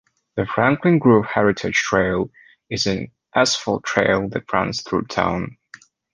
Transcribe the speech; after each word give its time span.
The 0.35 0.47
Franklin 0.47 0.97
Grove 0.97 1.27
Heritage 1.27 1.75
Trail 1.75 2.31
is 2.71 2.87
an 2.87 3.11
asphalt 3.35 3.83
trail 3.83 4.27
that 4.29 4.51
runs 4.51 4.81
through 4.81 5.03
town. 5.05 5.57